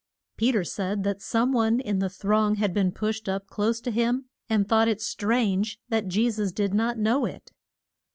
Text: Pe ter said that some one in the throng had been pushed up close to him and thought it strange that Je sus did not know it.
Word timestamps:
Pe 0.35 0.51
ter 0.51 0.63
said 0.63 1.03
that 1.03 1.21
some 1.21 1.51
one 1.51 1.79
in 1.79 1.99
the 1.99 2.09
throng 2.09 2.55
had 2.55 2.73
been 2.73 2.91
pushed 2.91 3.29
up 3.29 3.45
close 3.45 3.79
to 3.79 3.91
him 3.91 4.25
and 4.49 4.67
thought 4.67 4.87
it 4.87 4.99
strange 4.99 5.79
that 5.89 6.07
Je 6.07 6.31
sus 6.31 6.51
did 6.51 6.73
not 6.73 6.97
know 6.97 7.25
it. 7.25 7.51